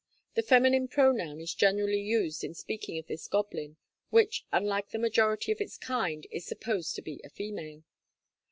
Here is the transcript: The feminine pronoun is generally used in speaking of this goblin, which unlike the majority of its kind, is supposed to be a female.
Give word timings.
The 0.33 0.41
feminine 0.41 0.87
pronoun 0.87 1.39
is 1.39 1.53
generally 1.53 2.01
used 2.01 2.43
in 2.43 2.55
speaking 2.55 2.97
of 2.97 3.05
this 3.05 3.27
goblin, 3.27 3.77
which 4.09 4.47
unlike 4.51 4.89
the 4.89 4.97
majority 4.97 5.51
of 5.51 5.61
its 5.61 5.77
kind, 5.77 6.25
is 6.31 6.43
supposed 6.43 6.95
to 6.95 7.03
be 7.03 7.21
a 7.23 7.29
female. 7.29 7.83